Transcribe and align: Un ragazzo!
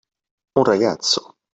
Un 0.57 0.63
ragazzo! 0.65 1.37